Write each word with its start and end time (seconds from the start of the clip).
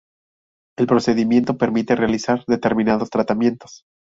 El 0.79 0.87
procedimiento 0.87 1.57
permite 1.59 1.95
realizar 1.95 2.43
determinados 2.47 3.11
tratamientos. 3.11 3.83